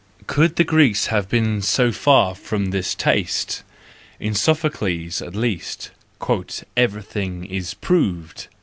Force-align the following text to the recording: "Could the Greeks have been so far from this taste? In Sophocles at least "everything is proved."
"Could 0.25 0.55
the 0.55 0.63
Greeks 0.63 1.05
have 1.13 1.29
been 1.29 1.61
so 1.61 1.91
far 1.91 2.33
from 2.33 2.71
this 2.71 2.95
taste? 2.95 3.61
In 4.19 4.33
Sophocles 4.33 5.21
at 5.21 5.35
least 5.35 5.91
"everything 6.75 7.45
is 7.45 7.75
proved." 7.75 8.47